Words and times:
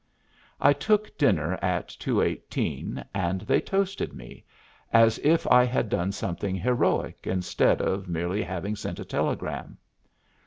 I 0.59 0.73
took 0.73 1.15
dinner 1.15 1.53
in 1.61 1.83
218, 1.87 3.05
and 3.13 3.41
they 3.41 3.61
toasted 3.61 4.13
me, 4.13 4.43
as 4.91 5.19
if 5.19 5.45
I 5.51 5.63
had 5.63 5.89
done 5.89 6.11
something 6.11 6.55
heroic 6.55 7.27
instead 7.27 7.81
of 7.83 8.07
merely 8.09 8.41
having 8.41 8.75
sent 8.75 8.99
a 8.99 9.05
telegram. 9.05 9.77